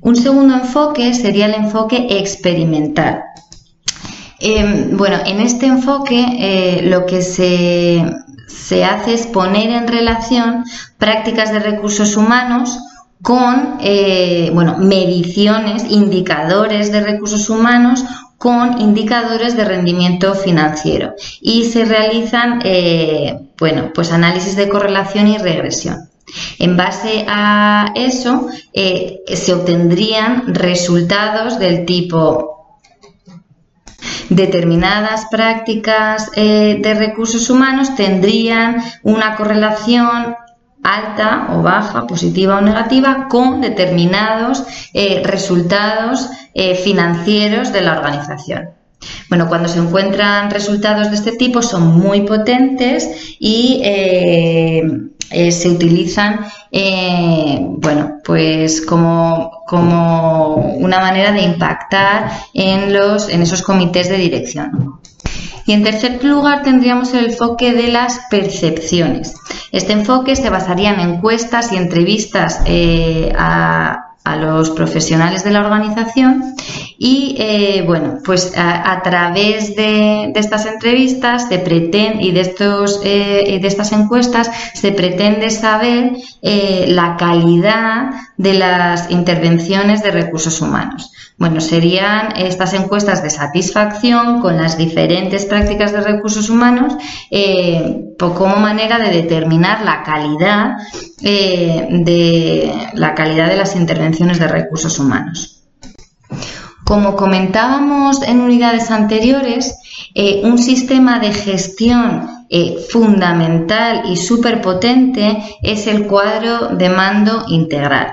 Un 0.00 0.16
segundo 0.16 0.54
enfoque 0.54 1.14
sería 1.14 1.46
el 1.46 1.54
enfoque 1.54 2.06
experimental. 2.18 3.22
Em, 4.40 4.96
bueno, 4.96 5.18
en 5.24 5.40
este 5.40 5.66
enfoque 5.66 6.20
eh, 6.38 6.82
lo 6.82 7.06
que 7.06 7.22
se 7.22 8.02
se 8.54 8.84
hace 8.84 9.14
es 9.14 9.26
poner 9.26 9.70
en 9.70 9.88
relación 9.88 10.64
prácticas 10.98 11.52
de 11.52 11.58
recursos 11.58 12.16
humanos 12.16 12.78
con 13.22 13.78
eh, 13.80 14.50
bueno, 14.52 14.78
mediciones, 14.78 15.84
indicadores 15.88 16.90
de 16.90 17.00
recursos 17.00 17.48
humanos 17.48 18.04
con 18.36 18.80
indicadores 18.80 19.56
de 19.56 19.64
rendimiento 19.64 20.34
financiero 20.34 21.14
y 21.40 21.64
se 21.66 21.84
realizan 21.84 22.60
eh, 22.64 23.38
bueno, 23.58 23.92
pues 23.94 24.10
análisis 24.10 24.56
de 24.56 24.68
correlación 24.68 25.28
y 25.28 25.38
regresión. 25.38 26.08
En 26.58 26.76
base 26.76 27.24
a 27.28 27.92
eso 27.94 28.48
eh, 28.72 29.20
se 29.32 29.52
obtendrían 29.54 30.54
resultados 30.54 31.58
del 31.58 31.84
tipo 31.84 32.61
determinadas 34.34 35.26
prácticas 35.30 36.30
eh, 36.36 36.78
de 36.82 36.94
recursos 36.94 37.48
humanos 37.50 37.94
tendrían 37.94 38.82
una 39.02 39.36
correlación 39.36 40.36
alta 40.82 41.48
o 41.50 41.62
baja, 41.62 42.06
positiva 42.06 42.58
o 42.58 42.60
negativa, 42.60 43.28
con 43.28 43.60
determinados 43.60 44.64
eh, 44.92 45.22
resultados 45.24 46.28
eh, 46.54 46.74
financieros 46.74 47.72
de 47.72 47.82
la 47.82 47.92
organización. 47.92 48.70
Bueno, 49.28 49.48
cuando 49.48 49.68
se 49.68 49.78
encuentran 49.78 50.50
resultados 50.50 51.10
de 51.10 51.16
este 51.16 51.32
tipo 51.32 51.62
son 51.62 51.98
muy 51.98 52.22
potentes 52.22 53.36
y 53.40 53.82
se 53.82 55.68
utilizan 55.68 56.40
eh, 56.72 57.58
bueno, 57.60 58.18
pues 58.24 58.80
como, 58.80 59.62
como, 59.66 60.56
una 60.76 61.00
manera 61.00 61.30
de 61.32 61.42
impactar 61.42 62.32
en, 62.54 62.92
los, 62.92 63.28
en 63.28 63.42
esos 63.42 63.62
comités 63.62 64.08
de 64.08 64.16
dirección. 64.16 64.98
Y 65.66 65.72
en 65.72 65.84
tercer 65.84 66.24
lugar 66.24 66.62
tendríamos 66.62 67.12
el 67.12 67.26
enfoque 67.26 67.72
de 67.72 67.88
las 67.88 68.20
percepciones. 68.30 69.34
Este 69.70 69.92
enfoque 69.92 70.34
se 70.34 70.50
basaría 70.50 70.92
en 70.94 71.00
encuestas 71.00 71.72
y 71.72 71.76
entrevistas 71.76 72.60
eh, 72.66 73.32
a 73.38 74.12
a 74.24 74.36
los 74.36 74.70
profesionales 74.70 75.42
de 75.44 75.50
la 75.50 75.60
organización 75.60 76.54
y 76.98 77.34
eh, 77.38 77.82
bueno 77.86 78.18
pues 78.24 78.52
a, 78.56 79.00
través 79.02 79.74
de, 79.76 80.32
estas 80.34 80.66
entrevistas 80.66 81.48
se 81.48 81.58
pretende 81.58 82.22
y 82.22 82.32
de 82.32 82.40
estos 82.40 83.00
eh, 83.04 83.58
de 83.60 83.68
estas 83.68 83.92
encuestas 83.92 84.50
se 84.74 84.92
pretende 84.92 85.50
saber 85.50 86.12
eh, 86.42 86.86
la 86.88 87.16
calidad 87.16 88.10
de 88.36 88.54
las 88.54 89.10
intervenciones 89.10 90.02
de 90.02 90.10
recursos 90.10 90.60
humanos 90.60 91.12
bueno 91.38 91.60
serían 91.60 92.36
estas 92.36 92.74
encuestas 92.74 93.22
de 93.22 93.30
satisfacción 93.30 94.40
con 94.40 94.56
las 94.56 94.76
diferentes 94.76 95.46
prácticas 95.46 95.92
de 95.92 96.00
recursos 96.00 96.50
humanos 96.50 96.94
como 98.18 98.56
manera 98.56 98.98
de 98.98 99.10
determinar 99.10 99.84
la 99.84 100.02
calidad 100.02 100.76
de 101.20 102.72
la 102.94 103.14
calidad 103.14 103.48
de 103.48 103.56
las 103.56 103.74
intervenciones 103.74 104.38
de 104.38 104.46
recursos 104.46 104.98
humanos. 104.98 105.61
Como 106.84 107.16
comentábamos 107.16 108.22
en 108.22 108.40
unidades 108.40 108.90
anteriores, 108.90 109.78
eh, 110.14 110.42
un 110.44 110.58
sistema 110.58 111.18
de 111.18 111.32
gestión 111.32 112.28
eh, 112.50 112.76
fundamental 112.90 114.02
y 114.10 114.16
súper 114.16 114.60
potente 114.60 115.42
es 115.62 115.86
el 115.86 116.06
cuadro 116.06 116.68
de 116.68 116.88
mando 116.88 117.44
integral. 117.48 118.12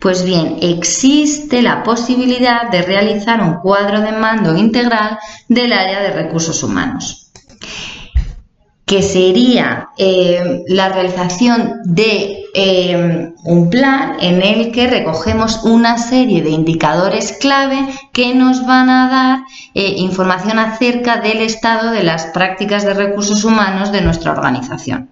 Pues 0.00 0.24
bien, 0.24 0.56
existe 0.62 1.62
la 1.62 1.82
posibilidad 1.82 2.70
de 2.70 2.82
realizar 2.82 3.42
un 3.42 3.60
cuadro 3.60 4.00
de 4.00 4.12
mando 4.12 4.56
integral 4.56 5.18
del 5.48 5.72
área 5.72 6.00
de 6.00 6.10
recursos 6.10 6.62
humanos 6.62 7.30
que 8.90 9.02
sería 9.02 9.90
eh, 9.96 10.64
la 10.66 10.88
realización 10.88 11.74
de 11.84 12.39
eh, 12.54 13.32
un 13.44 13.70
plan 13.70 14.16
en 14.20 14.42
el 14.42 14.72
que 14.72 14.88
recogemos 14.88 15.62
una 15.64 15.98
serie 15.98 16.42
de 16.42 16.50
indicadores 16.50 17.32
clave 17.32 17.86
que 18.12 18.34
nos 18.34 18.66
van 18.66 18.90
a 18.90 19.08
dar 19.08 19.38
eh, 19.74 19.94
información 19.98 20.58
acerca 20.58 21.20
del 21.20 21.40
estado 21.42 21.92
de 21.92 22.02
las 22.02 22.26
prácticas 22.26 22.84
de 22.84 22.94
recursos 22.94 23.44
humanos 23.44 23.92
de 23.92 24.00
nuestra 24.00 24.32
organización. 24.32 25.10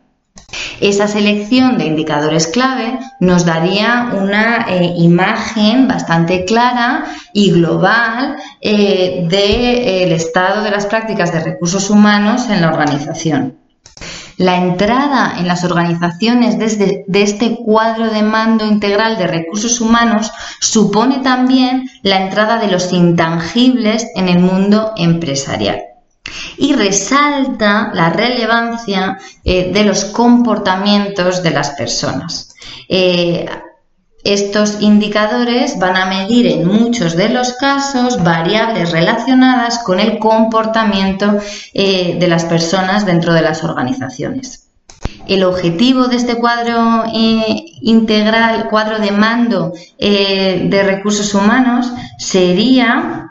Esa 0.80 1.08
selección 1.08 1.76
de 1.78 1.86
indicadores 1.86 2.46
clave 2.46 2.98
nos 3.20 3.44
daría 3.44 4.12
una 4.12 4.66
imagen 4.96 5.88
bastante 5.88 6.44
clara 6.44 7.04
y 7.34 7.50
global 7.50 8.36
del 8.62 10.12
estado 10.12 10.62
de 10.62 10.70
las 10.70 10.86
prácticas 10.86 11.32
de 11.32 11.40
recursos 11.40 11.90
humanos 11.90 12.48
en 12.48 12.62
la 12.62 12.68
organización. 12.68 13.58
La 14.38 14.56
entrada 14.56 15.34
en 15.38 15.46
las 15.46 15.64
organizaciones 15.64 16.58
desde, 16.58 17.04
de 17.06 17.22
este 17.22 17.56
cuadro 17.56 18.08
de 18.08 18.22
mando 18.22 18.64
integral 18.64 19.18
de 19.18 19.26
recursos 19.26 19.80
humanos 19.80 20.30
supone 20.60 21.18
también 21.18 21.90
la 22.02 22.22
entrada 22.22 22.58
de 22.58 22.68
los 22.68 22.92
intangibles 22.92 24.06
en 24.14 24.28
el 24.28 24.38
mundo 24.38 24.92
empresarial 24.96 25.82
y 26.56 26.74
resalta 26.74 27.90
la 27.94 28.10
relevancia 28.10 29.18
eh, 29.44 29.72
de 29.72 29.84
los 29.84 30.04
comportamientos 30.06 31.42
de 31.42 31.50
las 31.50 31.70
personas. 31.70 32.54
Eh, 32.88 33.46
estos 34.24 34.80
indicadores 34.80 35.78
van 35.78 35.96
a 35.96 36.06
medir 36.06 36.46
en 36.46 36.66
muchos 36.66 37.16
de 37.16 37.28
los 37.28 37.54
casos 37.54 38.22
variables 38.22 38.90
relacionadas 38.90 39.78
con 39.78 40.00
el 40.00 40.18
comportamiento 40.18 41.38
eh, 41.72 42.16
de 42.18 42.28
las 42.28 42.44
personas 42.44 43.06
dentro 43.06 43.32
de 43.32 43.42
las 43.42 43.62
organizaciones. 43.64 44.68
El 45.26 45.44
objetivo 45.44 46.08
de 46.08 46.16
este 46.16 46.36
cuadro 46.36 47.04
eh, 47.14 47.64
integral, 47.82 48.68
cuadro 48.68 48.98
de 48.98 49.12
mando 49.12 49.72
eh, 49.98 50.66
de 50.68 50.82
recursos 50.82 51.34
humanos, 51.34 51.92
sería 52.18 53.27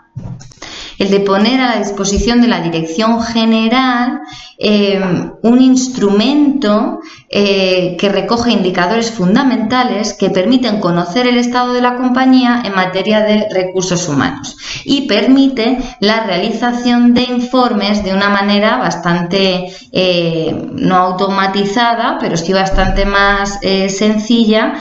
el 1.00 1.10
de 1.10 1.20
poner 1.20 1.62
a 1.62 1.76
la 1.76 1.80
disposición 1.80 2.42
de 2.42 2.48
la 2.48 2.62
Dirección 2.62 3.22
General 3.22 4.22
eh, 4.58 5.00
un 5.44 5.62
instrumento 5.62 7.02
eh, 7.30 7.96
que 8.00 8.10
recoge 8.10 8.52
indicadores 8.52 9.12
fundamentales 9.12 10.14
que 10.14 10.32
permiten 10.32 10.80
conocer 10.80 11.28
el 11.28 11.38
estado 11.38 11.74
de 11.74 11.82
la 11.82 11.96
compañía 11.96 12.64
en 12.66 12.74
materia 12.74 13.22
de 13.22 13.48
recursos 13.54 14.08
humanos 14.10 14.58
y 14.84 15.08
permite 15.08 15.78
la 16.00 16.22
realización 16.22 17.14
de 17.14 17.24
informes 17.24 18.04
de 18.04 18.14
una 18.14 18.30
manera 18.30 18.78
bastante 18.78 19.68
eh, 19.92 20.56
no 20.74 20.96
automatizada, 20.96 22.18
pero 22.20 22.36
sí 22.36 22.54
bastante 22.54 23.06
más 23.06 23.60
sencilla 23.90 24.74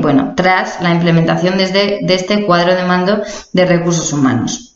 bueno, 0.00 0.34
tras 0.36 0.82
la 0.82 0.90
implementación 0.90 1.56
de 1.56 2.04
este 2.08 2.44
cuadro 2.44 2.74
de 2.74 2.84
mando 2.84 3.22
de 3.52 3.64
recursos 3.64 4.12
humanos. 4.12 4.71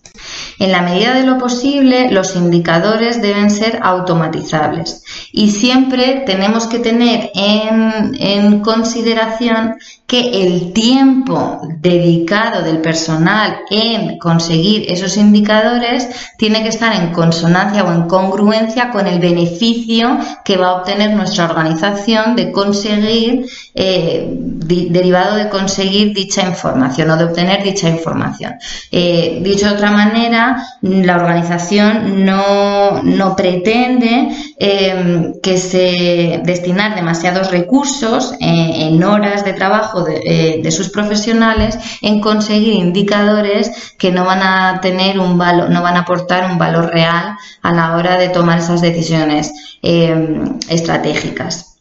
En 0.58 0.72
la 0.72 0.82
medida 0.82 1.14
de 1.14 1.26
lo 1.26 1.38
posible, 1.38 2.10
los 2.10 2.34
indicadores 2.34 3.20
deben 3.20 3.50
ser 3.50 3.80
automatizables. 3.82 5.02
Y 5.32 5.50
siempre 5.50 6.22
tenemos 6.25 6.66
que 6.66 6.78
tener 6.78 7.30
en, 7.34 8.60
consideración 8.60 9.76
que 10.06 10.42
el 10.42 10.72
tiempo 10.72 11.60
dedicado 11.80 12.62
del 12.62 12.78
personal 12.78 13.58
en 13.70 14.18
conseguir 14.18 14.90
esos 14.90 15.16
indicadores 15.16 16.08
tiene 16.38 16.62
que 16.62 16.68
estar 16.68 16.94
en 16.94 17.12
consonancia 17.12 17.84
o 17.84 17.92
en 17.92 18.08
congruencia 18.08 18.90
con 18.90 19.06
el 19.06 19.18
beneficio 19.18 20.18
que 20.44 20.56
va 20.56 20.68
a 20.68 20.75
obtener 20.76 21.14
nuestra 21.14 21.44
organización 21.44 22.36
de 22.36 22.52
conseguir, 22.52 23.46
eh, 23.75 24.55
derivado 24.66 25.37
de 25.37 25.49
conseguir 25.49 26.14
dicha 26.14 26.42
información 26.42 27.11
o 27.11 27.16
de 27.16 27.25
obtener 27.25 27.62
dicha 27.62 27.88
información. 27.88 28.54
Eh, 28.90 29.40
dicho 29.42 29.66
de 29.66 29.75
otra 29.75 29.90
manera, 29.90 30.64
la 30.82 31.16
organización 31.16 32.25
no, 32.25 33.35
pretende 33.37 34.28
eh, 34.58 35.32
que 35.43 35.56
se 35.56 36.40
destinar 36.45 36.95
demasiados 36.95 37.50
recursos 37.50 38.34
en 38.40 39.02
horas 39.02 39.45
de 39.45 39.52
trabajo 39.52 40.06
eh, 40.08 40.60
de, 40.62 40.71
sus 40.71 40.90
profesionales 40.90 41.78
en 42.02 42.21
conseguir 42.21 42.75
indicadores 42.75 43.95
que 43.99 44.10
no 44.10 44.25
van 44.25 44.43
a 44.43 44.80
tener 44.80 45.19
un 45.19 45.38
valor, 45.38 45.71
no 45.71 45.82
van 45.82 45.97
a 45.97 46.00
aportar 46.00 46.50
un 46.50 46.58
valor 46.58 46.90
real 46.93 47.36
a 47.62 47.73
la 47.73 47.97
hora 47.97 48.17
de 48.17 48.28
tomar 48.28 48.58
esas 48.58 48.80
decisiones 48.80 49.52
eh, 49.82 50.45
estratégicas. 50.69 51.75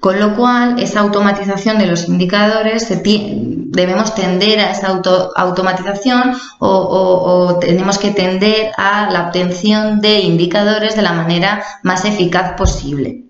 Con 0.00 0.20
lo 0.20 0.36
cual, 0.36 0.78
esa 0.78 1.00
automatización 1.00 1.78
de 1.78 1.86
los 1.86 2.08
indicadores 2.08 2.88
debemos 2.88 4.14
tender 4.14 4.60
a 4.60 4.70
esa 4.70 5.02
automatización 5.36 6.36
o, 6.60 7.58
tenemos 7.60 7.98
que 7.98 8.12
tender 8.12 8.70
a 8.76 9.10
la 9.10 9.26
obtención 9.26 10.00
de 10.00 10.20
indicadores 10.20 10.94
de 10.94 11.02
la 11.02 11.12
manera 11.12 11.64
más 11.82 12.04
eficaz 12.04 12.52
posible. 12.56 13.24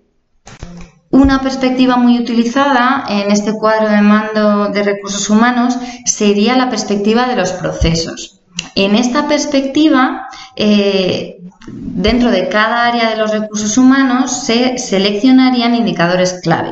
Una 1.10 1.40
perspectiva 1.40 1.96
muy 1.96 2.18
utilizada 2.18 3.04
en 3.08 3.30
este 3.30 3.54
cuadro 3.54 3.88
de 3.88 4.02
mando 4.02 4.68
de 4.68 4.82
recursos 4.82 5.30
humanos 5.30 5.78
sería 6.04 6.54
la 6.54 6.68
perspectiva 6.68 7.26
de 7.26 7.36
los 7.36 7.52
procesos. 7.52 8.37
En 8.74 8.94
esta 8.94 9.26
perspectiva, 9.28 10.28
eh, 10.56 11.38
dentro 11.70 12.30
de 12.30 12.48
cada 12.48 12.86
área 12.86 13.10
de 13.10 13.16
los 13.16 13.30
recursos 13.30 13.76
humanos 13.76 14.44
se 14.44 14.78
seleccionarían 14.78 15.74
indicadores 15.74 16.40
clave. 16.42 16.70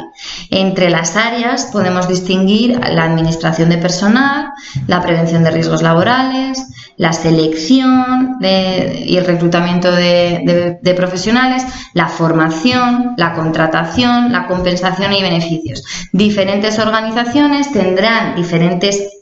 Entre 0.50 0.90
las 0.90 1.16
áreas 1.16 1.66
podemos 1.72 2.08
distinguir 2.08 2.78
la 2.78 3.04
administración 3.04 3.70
de 3.70 3.78
personal, 3.78 4.50
la 4.86 5.02
prevención 5.02 5.44
de 5.44 5.50
riesgos 5.50 5.82
laborales, 5.82 6.62
la 6.96 7.12
selección 7.12 8.38
y 8.40 9.16
el 9.16 9.26
reclutamiento 9.26 9.92
de, 9.92 10.94
profesionales, 10.96 11.64
la 11.92 12.08
formación, 12.08 13.14
la 13.16 13.34
contratación, 13.34 14.32
la 14.32 14.46
compensación 14.46 15.12
y 15.12 15.22
beneficios. 15.22 15.84
Diferentes 16.12 16.78
organizaciones 16.78 17.70
tendrán 17.72 18.34
diferentes 18.34 19.15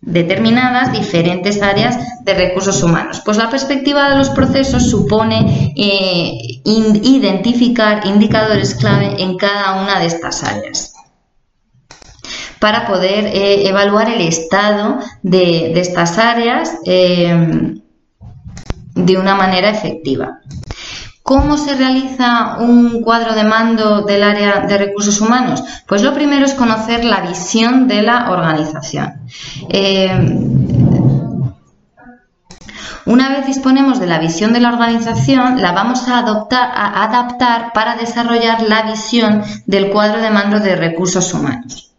determinadas 0.00 0.92
diferentes 0.92 1.60
áreas 1.62 1.98
de 2.24 2.34
recursos 2.34 2.82
humanos. 2.82 3.22
Pues 3.24 3.36
la 3.36 3.50
perspectiva 3.50 4.10
de 4.10 4.16
los 4.16 4.30
procesos 4.30 4.88
supone 4.90 5.72
eh, 5.76 6.60
identificar 6.64 8.06
indicadores 8.06 8.74
clave 8.74 9.22
en 9.22 9.36
cada 9.36 9.82
una 9.82 10.00
de 10.00 10.06
estas 10.06 10.42
áreas 10.42 10.94
para 12.60 12.86
poder 12.86 13.26
eh, 13.26 13.68
evaluar 13.68 14.10
el 14.10 14.20
estado 14.20 14.98
de, 15.22 15.78
estas 15.80 16.18
áreas 16.18 16.76
eh, 16.84 17.74
de 18.94 19.16
una 19.16 19.34
manera 19.34 19.70
efectiva. 19.70 20.40
¿Cómo 21.30 21.56
se 21.56 21.76
realiza 21.76 22.56
un 22.58 23.02
cuadro 23.02 23.36
de 23.36 23.44
mando 23.44 24.02
del 24.02 24.24
área 24.24 24.66
de 24.66 24.76
recursos 24.76 25.20
humanos? 25.20 25.62
Pues 25.86 26.02
lo 26.02 26.12
primero 26.12 26.44
es 26.44 26.54
conocer 26.54 27.04
la 27.04 27.20
visión 27.20 27.86
de 27.86 28.02
la 28.02 28.32
organización. 28.32 29.12
Eh, 29.68 30.10
una 33.06 33.28
vez 33.28 33.46
disponemos 33.46 34.00
de 34.00 34.08
la 34.08 34.18
visión 34.18 34.52
de 34.52 34.58
la 34.58 34.70
organización, 34.70 35.62
la 35.62 35.70
vamos 35.70 36.08
a, 36.08 36.18
a 36.18 37.04
adaptar 37.04 37.72
para 37.74 37.94
desarrollar 37.94 38.62
la 38.62 38.82
visión 38.90 39.44
del 39.66 39.90
cuadro 39.90 40.20
de 40.20 40.30
mando 40.30 40.58
de 40.58 40.74
recursos 40.74 41.32
humanos. 41.32 41.89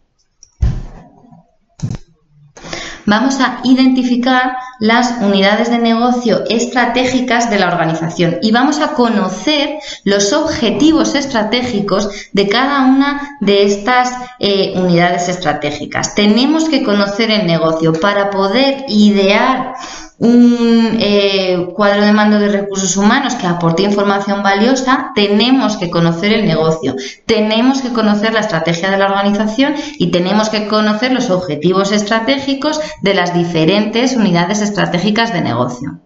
Vamos 3.06 3.40
a 3.40 3.60
identificar 3.64 4.56
las 4.80 5.22
unidades 5.22 5.70
de 5.70 5.78
negocio 5.78 6.44
estratégicas 6.50 7.50
de 7.50 7.60
la 7.60 7.68
organización 7.68 8.38
y 8.42 8.52
vamos 8.52 8.80
a 8.80 8.94
conocer 8.94 9.80
los 10.04 10.34
objetivos 10.34 11.16
estratégicos 11.16 12.10
de 12.34 12.48
cada 12.48 12.82
una 12.82 13.38
de 13.42 13.64
estas 13.64 14.12
eh, 14.40 14.74
unidades 14.76 15.30
estratégicas. 15.30 16.16
Tenemos 16.16 16.70
que 16.70 16.84
conocer 16.84 17.32
el 17.32 17.48
negocio 17.48 17.94
para 17.94 18.30
poder 18.30 18.86
idear 18.88 19.74
un 20.22 20.98
eh, 21.00 21.68
cuadro 21.74 22.06
de 22.06 22.12
mando 22.12 22.38
de 22.38 22.48
recursos 22.48 22.96
humanos 22.96 23.34
que 23.34 23.48
aporte 23.48 23.82
información 23.82 24.44
valiosa, 24.44 25.14
tenemos 25.16 25.78
que 25.78 25.90
conocer 25.90 26.32
el 26.32 26.46
negocio, 26.46 26.96
tenemos 27.26 27.82
que 27.82 27.90
conocer 27.90 28.32
la 28.32 28.42
estrategia 28.42 28.92
de 28.92 28.98
la 28.98 29.08
organización 29.08 29.74
y 29.98 30.12
tenemos 30.12 30.50
que 30.50 30.68
conocer 30.68 31.12
los 31.12 31.32
objetivos 31.32 31.92
estratégicos 31.92 32.80
de 33.02 33.16
las 33.16 33.34
diferentes 33.34 34.16
unidades 34.16 34.62
estratégicas 34.62 35.34
de 35.34 35.42
negocio. 35.42 36.00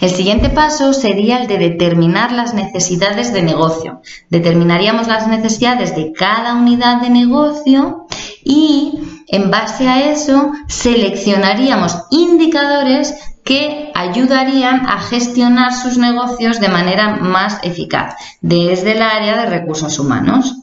El 0.00 0.10
siguiente 0.10 0.48
paso 0.48 0.92
sería 0.92 1.40
el 1.40 1.46
de 1.46 1.58
determinar 1.58 2.32
las 2.32 2.52
necesidades 2.52 3.32
de 3.32 3.42
negocio. 3.42 4.00
Determinaríamos 4.28 5.06
las 5.06 5.28
necesidades 5.28 5.94
de 5.94 6.12
cada 6.12 6.54
unidad 6.54 7.00
de 7.00 7.10
negocio 7.10 8.06
y 8.42 8.98
en 9.32 9.50
base 9.50 9.88
a 9.88 10.10
eso 10.10 10.52
seleccionaríamos 10.68 11.96
indicadores 12.10 13.14
que 13.44 13.90
ayudarían 13.94 14.86
a 14.86 15.00
gestionar 15.00 15.72
sus 15.72 15.98
negocios 15.98 16.60
de 16.60 16.68
manera 16.68 17.16
más 17.16 17.58
eficaz 17.62 18.14
desde 18.40 18.92
el 18.92 19.02
área 19.02 19.36
de 19.36 19.46
recursos 19.46 19.98
humanos. 19.98 20.56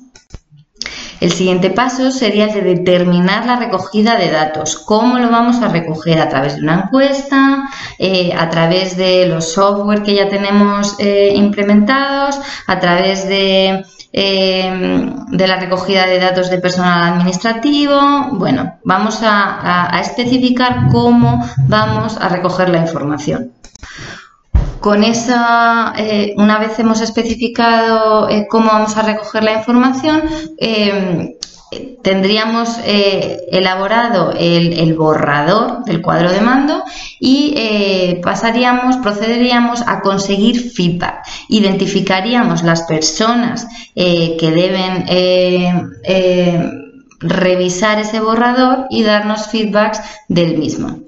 El 1.19 1.31
siguiente 1.31 1.71
paso 1.71 2.11
sería 2.11 2.45
el 2.45 2.53
de 2.53 2.61
determinar 2.61 3.45
la 3.45 3.55
recogida 3.55 4.15
de 4.15 4.29
datos. 4.29 4.77
¿Cómo 4.77 5.17
lo 5.17 5.29
vamos 5.29 5.61
a 5.61 5.67
recoger? 5.67 6.19
A 6.19 6.29
través 6.29 6.55
de 6.55 6.61
una 6.61 6.83
encuesta, 6.85 7.69
eh, 7.97 8.33
a 8.37 8.49
través 8.49 8.95
de 8.97 9.27
los 9.27 9.53
software 9.53 10.03
que 10.03 10.15
ya 10.15 10.29
tenemos 10.29 10.95
eh, 10.99 11.33
implementados, 11.35 12.39
a 12.67 12.79
través 12.79 13.25
eh, 13.27 13.83
de, 14.11 15.47
la 15.47 15.57
recogida 15.57 16.05
de 16.05 16.19
datos 16.19 16.49
de 16.51 16.59
personal 16.59 17.13
administrativo. 17.13 18.29
Bueno, 18.33 18.75
vamos 18.83 19.19
a 19.23 19.99
especificar 19.99 20.89
cómo 20.91 21.43
vamos 21.67 22.17
a 22.17 22.29
recoger 22.29 22.69
la 22.69 22.77
información. 22.77 23.51
Con 24.79 25.03
esa, 25.03 25.93
eh, 25.97 26.33
una 26.37 26.59
vez 26.59 26.77
hemos 26.79 27.01
especificado 27.01 28.29
eh, 28.29 28.47
cómo 28.49 28.67
vamos 28.67 28.95
a 28.97 29.01
recoger 29.01 29.43
la 29.43 29.53
información, 29.53 30.23
eh, 30.59 31.37
tendríamos 32.01 32.77
elaborado 32.85 34.31
el, 34.37 34.93
borrador 34.93 35.83
del 35.83 36.01
cuadro 36.01 36.31
de 36.31 36.39
mando 36.39 36.81
y 37.19 38.15
pasaríamos, 38.23 38.95
procederíamos 38.97 39.83
a 39.85 39.99
conseguir 39.99 40.71
feedback. 40.71 41.27
Identificaríamos 41.49 42.63
las 42.63 42.83
personas 42.83 43.67
que 43.93 44.37
deben 44.39 45.03
revisar 47.19 47.99
ese 47.99 48.21
borrador 48.21 48.85
y 48.89 49.03
darnos 49.03 49.47
feedbacks 49.47 49.99
del 50.29 50.57
mismo. 50.57 50.99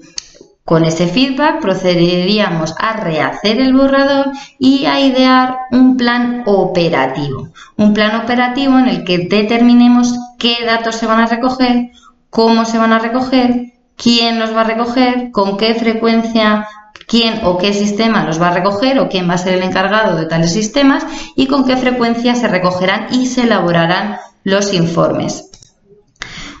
Con 0.70 0.84
ese 0.84 1.08
feedback 1.08 1.60
procederíamos 1.60 2.76
a 2.78 2.92
rehacer 2.92 3.58
el 3.58 3.74
borrador 3.74 4.26
y 4.56 4.84
a 4.84 5.00
idear 5.00 5.58
un 5.72 5.96
plan 5.96 6.44
operativo. 6.46 7.48
Un 7.76 7.92
plan 7.92 8.20
operativo 8.22 8.78
en 8.78 8.86
el 8.86 9.02
que 9.02 9.18
determinemos 9.18 10.14
qué 10.38 10.64
datos 10.64 10.94
se 10.94 11.08
van 11.08 11.18
a 11.18 11.26
recoger, 11.26 11.90
cómo 12.30 12.64
se 12.64 12.78
van 12.78 12.92
a 12.92 13.00
recoger, 13.00 13.72
quién 13.96 14.38
los 14.38 14.54
va 14.54 14.60
a 14.60 14.70
recoger, 14.72 15.32
con 15.32 15.56
qué 15.56 15.74
frecuencia 15.74 16.68
quién 17.08 17.40
o 17.42 17.58
qué 17.58 17.72
sistema 17.72 18.22
los 18.22 18.40
va 18.40 18.50
a 18.50 18.54
recoger 18.54 19.00
o 19.00 19.08
quién 19.08 19.28
va 19.28 19.34
a 19.34 19.38
ser 19.38 19.54
el 19.54 19.64
encargado 19.64 20.16
de 20.16 20.26
tales 20.26 20.52
sistemas 20.52 21.04
y 21.34 21.48
con 21.48 21.64
qué 21.64 21.76
frecuencia 21.78 22.36
se 22.36 22.46
recogerán 22.46 23.08
y 23.10 23.26
se 23.26 23.42
elaborarán 23.42 24.18
los 24.44 24.72
informes. 24.72 25.49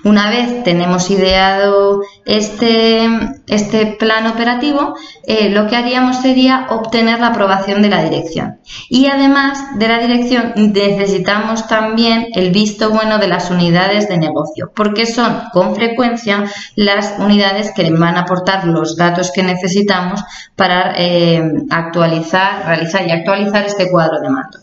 Una 0.02 0.30
vez 0.30 0.64
tenemos 0.64 1.10
ideado 1.10 2.00
este, 2.24 3.06
este 3.46 3.86
plan 3.98 4.26
operativo, 4.26 4.94
eh, 5.26 5.50
lo 5.50 5.66
que 5.66 5.76
haríamos 5.76 6.22
sería 6.22 6.68
obtener 6.70 7.20
la 7.20 7.28
aprobación 7.28 7.82
de 7.82 7.90
la 7.90 8.02
dirección. 8.02 8.60
Y 8.88 9.08
además 9.08 9.78
de 9.78 9.88
la 9.88 9.98
dirección 9.98 10.54
necesitamos 10.56 11.66
también 11.68 12.28
el 12.34 12.50
visto 12.50 12.90
bueno 12.90 13.18
de 13.18 13.28
las 13.28 13.50
unidades 13.50 14.08
de 14.08 14.16
negocio, 14.16 14.72
porque 14.74 15.04
son 15.04 15.42
con 15.52 15.74
frecuencia 15.74 16.44
las 16.76 17.16
unidades 17.18 17.72
que 17.74 17.90
van 17.90 18.16
a 18.16 18.20
aportar 18.20 18.64
los 18.64 18.96
datos 18.96 19.30
que 19.32 19.42
necesitamos 19.42 20.22
para 20.56 20.94
eh, 20.96 21.42
actualizar, 21.68 22.64
realizar 22.64 23.06
y 23.06 23.10
actualizar 23.10 23.66
este 23.66 23.90
cuadro 23.90 24.18
de 24.20 24.30
mando. 24.30 24.58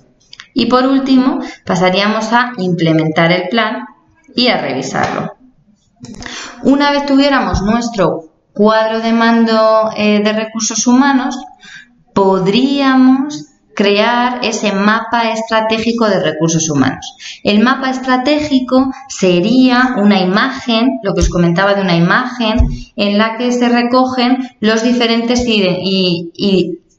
Y 0.56 0.66
por 0.66 0.88
último, 0.88 1.40
pasaríamos 1.64 2.34
a 2.34 2.54
implementar 2.58 3.32
el 3.32 3.50
plan 3.50 3.86
y 4.38 4.50
a 4.50 4.62
revisarlo. 4.62 5.34
Una 6.62 6.92
vez 6.92 7.08
tuviéramos 7.08 7.64
nuestro 7.64 8.30
cuadro 8.54 9.02
de 9.02 9.12
mando 9.12 9.90
eh, 9.98 10.22
de 10.24 10.32
recursos 10.32 10.86
humanos, 10.86 11.36
podríamos 12.14 13.48
crear 13.76 14.40
ese 14.44 14.74
mapa 14.74 15.32
estratégico 15.32 16.08
de 16.08 16.20
recursos 16.20 16.70
humanos. 16.70 17.16
El 17.44 17.62
mapa 17.64 17.90
estratégico 17.90 18.92
sería 19.10 19.96
una 19.98 20.22
imagen, 20.22 21.00
lo 21.02 21.16
que 21.16 21.22
os 21.22 21.30
comentaba 21.30 21.74
de 21.74 21.82
una 21.82 21.96
imagen, 21.96 22.58
en 22.96 23.18
la 23.18 23.38
que 23.38 23.52
se 23.52 23.70
recogen 23.70 24.38
los 24.60 24.84
diferentes 24.84 25.46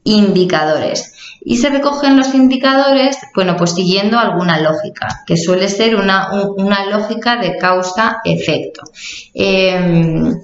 indicadores. 0.03 1.13
Y 1.41 1.57
se 1.57 1.69
recogen 1.69 2.17
los 2.17 2.33
indicadores, 2.33 3.17
bueno, 3.33 3.55
pues 3.55 3.73
siguiendo 3.73 4.19
alguna 4.19 4.59
lógica, 4.59 5.23
que 5.25 5.37
suele 5.37 5.69
ser 5.69 5.95
una, 5.95 6.29
lógica 6.91 7.37
de 7.37 7.57
causa-efecto. 7.57 8.83
Em, 9.33 10.35